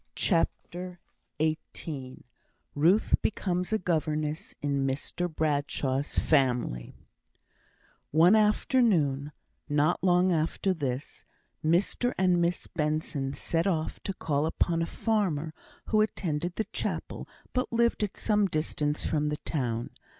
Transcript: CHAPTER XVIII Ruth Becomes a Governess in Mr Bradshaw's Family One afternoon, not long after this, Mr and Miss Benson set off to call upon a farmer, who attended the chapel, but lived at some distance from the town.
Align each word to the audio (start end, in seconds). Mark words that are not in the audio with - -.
CHAPTER 0.15 0.99
XVIII 1.39 2.25
Ruth 2.73 3.21
Becomes 3.21 3.71
a 3.71 3.77
Governess 3.77 4.55
in 4.59 4.87
Mr 4.87 5.31
Bradshaw's 5.31 6.17
Family 6.17 6.95
One 8.09 8.35
afternoon, 8.35 9.31
not 9.69 10.03
long 10.03 10.31
after 10.31 10.73
this, 10.73 11.23
Mr 11.63 12.15
and 12.17 12.41
Miss 12.41 12.65
Benson 12.65 13.33
set 13.33 13.67
off 13.67 13.99
to 13.99 14.15
call 14.15 14.47
upon 14.47 14.81
a 14.81 14.87
farmer, 14.87 15.51
who 15.89 16.01
attended 16.01 16.55
the 16.55 16.65
chapel, 16.73 17.27
but 17.53 17.71
lived 17.71 18.01
at 18.01 18.17
some 18.17 18.47
distance 18.47 19.05
from 19.05 19.29
the 19.29 19.37
town. 19.37 19.91